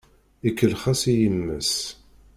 Ikellex-as 0.47 1.01
i 1.11 1.13
yemma-s. 1.21 1.73